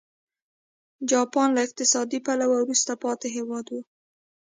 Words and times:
جاپان 1.11 1.49
له 1.55 1.61
اقتصادي 1.67 2.19
پلوه 2.25 2.47
وروسته 2.61 2.91
پاتې 3.03 3.27
هېواد 3.35 3.65
و. 3.69 3.73